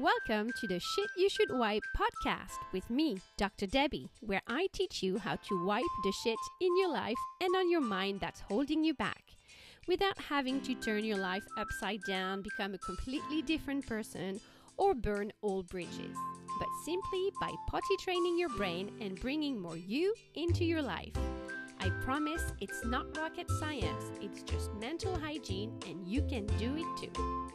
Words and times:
Welcome 0.00 0.50
to 0.58 0.66
the 0.66 0.80
Shit 0.80 1.10
You 1.14 1.28
Should 1.28 1.50
Wipe 1.50 1.82
podcast 1.94 2.56
with 2.72 2.88
me, 2.88 3.18
Dr. 3.36 3.66
Debbie, 3.66 4.08
where 4.22 4.40
I 4.46 4.68
teach 4.72 5.02
you 5.02 5.18
how 5.18 5.36
to 5.36 5.66
wipe 5.66 5.84
the 6.04 6.12
shit 6.24 6.38
in 6.58 6.74
your 6.78 6.90
life 6.90 7.18
and 7.42 7.54
on 7.54 7.70
your 7.70 7.82
mind 7.82 8.18
that's 8.18 8.40
holding 8.40 8.82
you 8.82 8.94
back 8.94 9.22
without 9.86 10.18
having 10.18 10.62
to 10.62 10.74
turn 10.76 11.04
your 11.04 11.18
life 11.18 11.42
upside 11.58 12.00
down, 12.08 12.40
become 12.40 12.72
a 12.72 12.78
completely 12.78 13.42
different 13.42 13.86
person, 13.86 14.40
or 14.78 14.94
burn 14.94 15.34
all 15.42 15.64
bridges, 15.64 16.16
but 16.58 16.68
simply 16.86 17.30
by 17.38 17.52
potty 17.68 17.96
training 18.00 18.38
your 18.38 18.48
brain 18.56 18.90
and 19.02 19.20
bringing 19.20 19.60
more 19.60 19.76
you 19.76 20.14
into 20.34 20.64
your 20.64 20.80
life. 20.80 21.12
I 21.78 21.90
promise 22.02 22.54
it's 22.62 22.86
not 22.86 23.14
rocket 23.18 23.50
science, 23.60 24.12
it's 24.22 24.42
just 24.44 24.72
mental 24.80 25.18
hygiene, 25.18 25.78
and 25.86 26.08
you 26.08 26.22
can 26.22 26.46
do 26.56 26.74
it 26.74 27.12
too. 27.14 27.50